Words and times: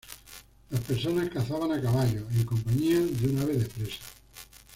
Las 0.71 0.81
personas 0.81 1.29
cazaban 1.29 1.71
a 1.73 1.79
caballo, 1.79 2.25
en 2.31 2.43
compañía 2.43 2.99
de 3.01 3.27
un 3.29 3.37
ave 3.37 3.53
de 3.57 3.65
presa. 3.67 4.03